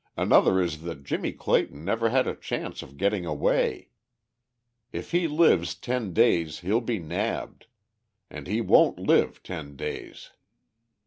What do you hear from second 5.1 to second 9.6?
he lives ten days he'll be nabbed, and he won't live